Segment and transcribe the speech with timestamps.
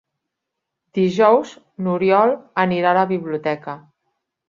[0.99, 1.53] Dijous
[1.85, 2.35] n'Oriol
[2.67, 3.81] anirà a la biblioteca.